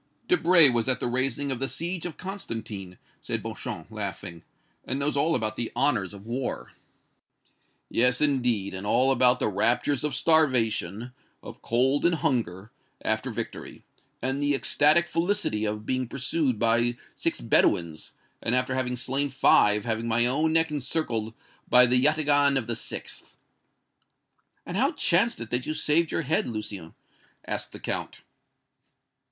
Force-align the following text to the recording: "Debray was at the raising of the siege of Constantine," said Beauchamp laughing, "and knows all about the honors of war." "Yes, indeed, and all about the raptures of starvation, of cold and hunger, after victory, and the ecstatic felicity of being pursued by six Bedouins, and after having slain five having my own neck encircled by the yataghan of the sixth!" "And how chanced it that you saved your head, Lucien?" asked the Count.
"Debray 0.27 0.67
was 0.67 0.89
at 0.89 0.99
the 0.99 1.05
raising 1.05 1.51
of 1.51 1.59
the 1.59 1.67
siege 1.67 2.07
of 2.07 2.17
Constantine," 2.17 2.97
said 3.21 3.43
Beauchamp 3.43 3.91
laughing, 3.91 4.43
"and 4.83 4.97
knows 4.97 5.15
all 5.15 5.35
about 5.35 5.57
the 5.57 5.71
honors 5.75 6.11
of 6.11 6.25
war." 6.25 6.73
"Yes, 7.87 8.19
indeed, 8.19 8.73
and 8.73 8.87
all 8.87 9.11
about 9.11 9.39
the 9.39 9.47
raptures 9.47 10.03
of 10.03 10.15
starvation, 10.15 11.11
of 11.43 11.61
cold 11.61 12.03
and 12.03 12.15
hunger, 12.15 12.71
after 13.05 13.29
victory, 13.29 13.83
and 14.23 14.41
the 14.41 14.55
ecstatic 14.55 15.07
felicity 15.07 15.65
of 15.65 15.85
being 15.85 16.07
pursued 16.07 16.57
by 16.57 16.97
six 17.13 17.39
Bedouins, 17.39 18.11
and 18.41 18.55
after 18.55 18.73
having 18.73 18.95
slain 18.95 19.29
five 19.29 19.85
having 19.85 20.07
my 20.07 20.25
own 20.25 20.51
neck 20.51 20.71
encircled 20.71 21.35
by 21.69 21.85
the 21.85 22.03
yataghan 22.03 22.57
of 22.57 22.65
the 22.65 22.75
sixth!" 22.75 23.37
"And 24.65 24.75
how 24.77 24.93
chanced 24.93 25.39
it 25.41 25.51
that 25.51 25.67
you 25.67 25.75
saved 25.75 26.11
your 26.11 26.23
head, 26.23 26.47
Lucien?" 26.49 26.95
asked 27.45 27.71
the 27.71 27.79
Count. 27.79 28.21